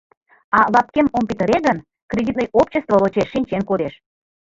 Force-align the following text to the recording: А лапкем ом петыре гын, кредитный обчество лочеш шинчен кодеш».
А 0.57 0.59
лапкем 0.73 1.07
ом 1.17 1.23
петыре 1.29 1.57
гын, 1.67 1.77
кредитный 2.11 2.51
обчество 2.59 2.95
лочеш 3.03 3.27
шинчен 3.33 3.61
кодеш». 3.69 3.93